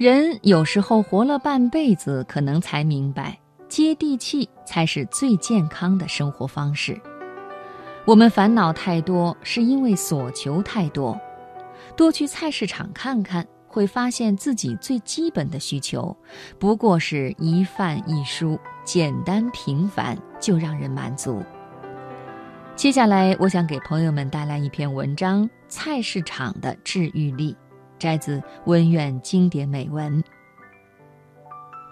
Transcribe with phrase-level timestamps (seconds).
[0.00, 6.98] 人有时候活了半辈子，可能才明白，接地气才是最健康的生活方式。
[8.06, 11.20] 我们烦恼太多，是因为所求太多。
[11.98, 16.16] 多去菜市场看看，会发现自己最基本的需求，
[16.58, 21.42] 不过是一饭一蔬，简单平凡就让人满足。
[22.74, 27.54] 接下来，我想给朋友们带来一篇文章：菜市场的治愈力。
[28.00, 30.20] 摘自温苑经典美文。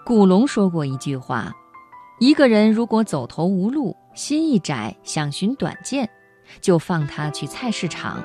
[0.05, 1.53] 古龙说过一句话
[2.19, 6.09] ：“一个人如果走投无路，心一窄，想寻短见，
[6.59, 8.21] 就放他去菜市场。”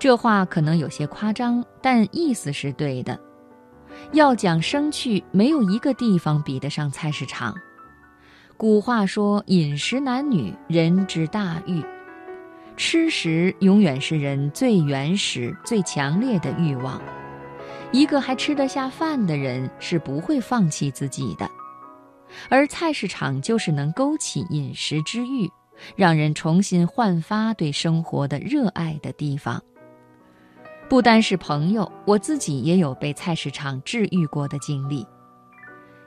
[0.00, 3.20] 这话可能有些夸张，但意思是对的。
[4.12, 7.54] 要讲生趣，没有一个地方比得上菜市场。
[8.56, 11.84] 古话说：“饮食男女，人之大欲。”
[12.76, 17.00] 吃食永远是人最原始、最强烈的欲望。
[17.92, 21.48] 一个还吃得下饭的人是不会放弃自己的，
[22.48, 25.48] 而菜市场就是能勾起饮食之欲，
[25.94, 29.62] 让人重新焕发对生活的热爱的地方。
[30.88, 35.06] 不单是朋友，我自己也有被菜市场治愈过的经历。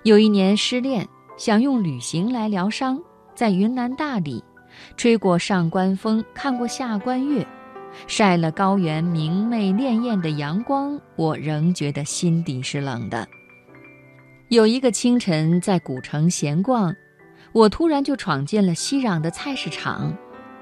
[0.04, 3.02] 有一年失恋，想用旅行来疗伤，
[3.34, 4.44] 在云南大理。
[4.96, 7.46] 吹过上关风，看过下关月，
[8.08, 13.28] 晒了高原明媚潋滟的阳光，我仍觉得心底是冷的。
[14.50, 16.96] 有一个清晨在古城闲逛，
[17.52, 20.14] 我突然就闯进了熙攘的菜市场，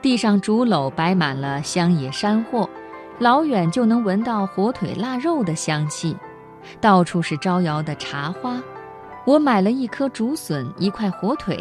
[0.01, 2.69] 地上竹篓摆满了乡野山货，
[3.19, 6.15] 老远就能闻到火腿腊肉的香气，
[6.81, 8.61] 到处是招摇的茶花。
[9.25, 11.59] 我买了一颗竹笋，一块火腿。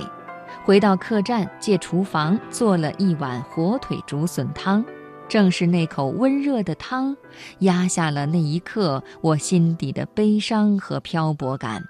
[0.63, 4.85] 回到客栈，借厨房做了一碗火腿竹笋汤。
[5.27, 7.17] 正是那口温热的汤，
[7.61, 11.83] 压下了那一刻我心底的悲伤和漂泊感。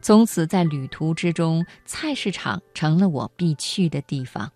[0.00, 4.50] 从此，在旅途之中，菜市场成了我必去的地方。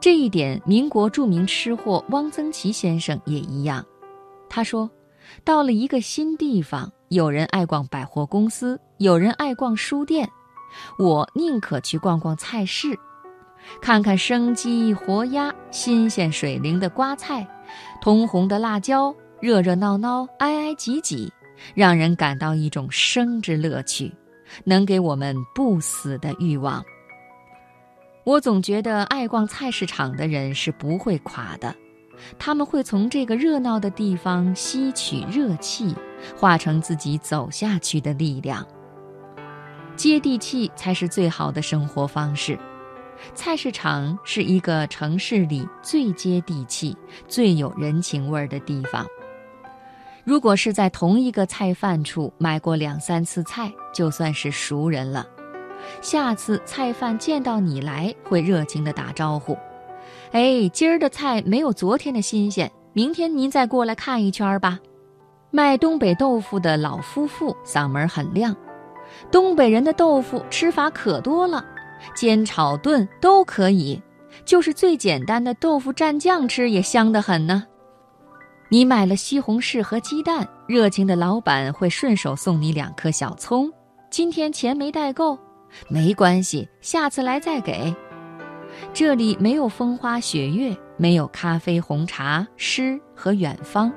[0.00, 3.84] 这一点，民国著名吃货汪曾祺先生也一样。
[4.48, 4.90] 他说
[5.44, 10.28] ：“到了一个新地方，有人爱逛百货公司，有人爱逛书店。”
[10.98, 12.98] 我宁可去逛逛菜市，
[13.80, 17.46] 看看生鸡活鸭、新鲜水灵的瓜菜、
[18.00, 21.32] 通红的辣椒，热热闹闹、挨挨挤挤，
[21.74, 24.12] 让人感到一种生之乐趣，
[24.64, 26.84] 能给我们不死的欲望。
[28.24, 31.74] 我总觉得爱逛菜市场的人是不会垮的，
[32.38, 35.94] 他们会从这个热闹的地方吸取热气，
[36.34, 38.66] 化成自己走下去的力量。
[39.96, 42.58] 接地气才是最好的生活方式。
[43.34, 46.96] 菜市场是一个城市里最接地气、
[47.26, 49.06] 最有人情味儿的地方。
[50.24, 55.26] 如果是在同一个菜贩处买过两三次菜，就算是熟人了。
[56.00, 59.56] 下次菜贩见到你来，会热情地打招呼
[60.32, 64.78] ：“哎，今儿的菜没有昨天的新鲜，明天您再过来看一圈吧。”
[65.50, 68.56] 卖东北豆腐的老夫妇嗓门很亮。
[69.30, 71.64] 东北人的豆腐吃法可多了，
[72.14, 74.00] 煎、炒、炖都可以，
[74.44, 77.64] 就是最简单的豆腐蘸酱吃也香得很呢。
[78.70, 83.70] 你买了西红柿和鸡蛋，热情的老板会顺手送你两颗小葱。
[84.10, 85.38] 今天钱没带够，
[85.88, 87.94] 没关系，下次来再给。
[88.92, 93.92] 这里没有风花雪月，没有咖啡红茶、诗和远方。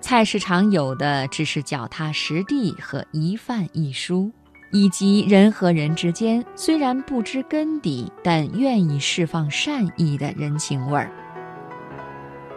[0.00, 4.30] 菜市场有的只是脚踏实地和一饭一蔬，
[4.72, 11.10] 以及人和人之间虽然不知根底，但愿意释放善意的人情味儿。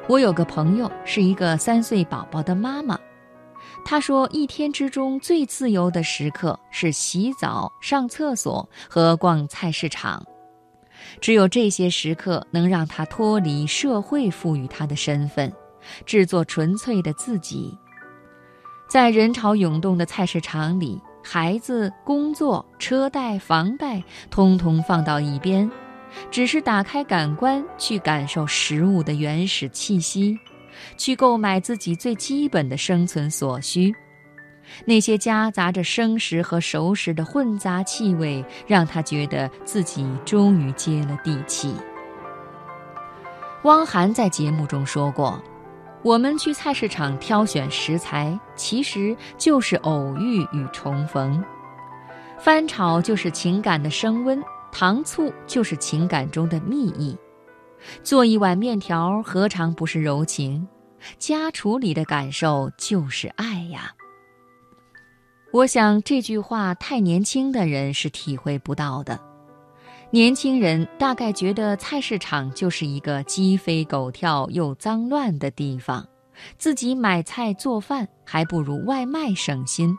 [0.08, 3.00] 我有个朋友是一个三岁宝宝的妈妈，
[3.86, 10.26] 她说一天之中最自由的时刻是洗澡、上厕所和逛菜市场，
[11.22, 15.54] 只有这些时刻能让她脱离社会赋予她的身份。
[16.06, 17.78] 制作纯粹的自己，
[18.88, 25.70] 在人潮涌动的菜市场里，孩子、工作、车贷、房贷，通通放到一边，
[26.32, 30.38] 只是打开感官去感受食物的原始气息，
[30.98, 33.94] 去购买自己最基本的生存所需。
[34.86, 41.74] 那些夹杂着生食和熟食的混杂气味，让他觉得自己终于接了地气。
[43.64, 45.42] 汪涵在节目中说过。
[46.02, 51.44] 我们去菜市场挑选食材，其实就是偶遇与重逢。
[52.38, 54.42] 翻炒就是情感的升温，
[54.72, 57.18] 糖醋就是情感中的蜜意。
[58.02, 60.66] 做一碗面条，何尝不是柔情？
[61.18, 63.94] 家厨里的感受就是爱呀。
[65.52, 69.20] 我想这句话太年轻的人是体会不到的。
[70.12, 76.04] 年轻人大概觉得菜市场就是一个鸡飞狗跳又脏乱的地方，
[76.58, 79.96] 自己买菜做饭还不如外卖省心。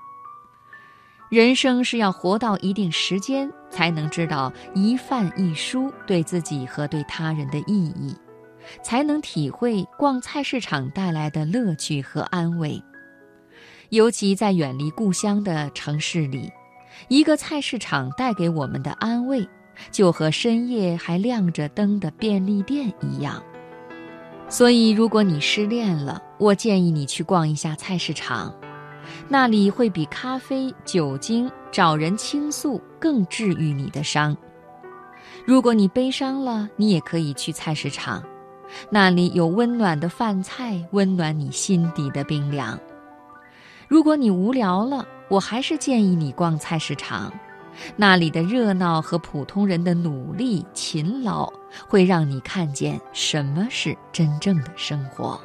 [1.28, 8.12] 人生是要活到一定时间，才能知道一饭一蔬对自己和对他人的意义，
[8.82, 12.82] 才能体会逛菜市场带来的乐趣和安慰。
[13.90, 16.50] 尤其在远离故乡的城市里，
[17.06, 19.48] 一个菜市场带给我们的安慰。
[19.90, 23.42] 就和深夜还亮着灯的便利店一样，
[24.48, 28.54] 所以如果你失恋了，我建议你去逛一下菜市场，
[29.28, 34.36] 那里会比咖啡、酒精找人倾诉更治愈你的伤。
[35.46, 38.22] 如果你悲伤了，你也可以去菜市场，
[38.90, 42.78] 那里有温暖的饭菜，温暖你心底的冰凉。
[43.88, 47.32] 如果你无聊了，我还是建议你逛菜市场。
[47.96, 51.52] 那里的热闹和普通人的努力、勤劳，
[51.88, 55.40] 会让你看见什么是真正的生活。